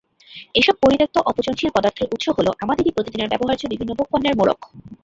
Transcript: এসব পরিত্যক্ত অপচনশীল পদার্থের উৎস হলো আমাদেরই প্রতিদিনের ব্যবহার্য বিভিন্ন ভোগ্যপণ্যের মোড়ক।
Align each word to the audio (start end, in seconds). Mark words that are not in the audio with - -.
এসব 0.55 0.75
পরিত্যক্ত 0.83 1.15
অপচনশীল 1.29 1.69
পদার্থের 1.73 2.11
উৎস 2.13 2.25
হলো 2.37 2.51
আমাদেরই 2.63 2.95
প্রতিদিনের 2.95 3.31
ব্যবহার্য 3.31 3.63
বিভিন্ন 3.71 3.91
ভোগ্যপণ্যের 3.91 4.37
মোড়ক। 4.39 4.59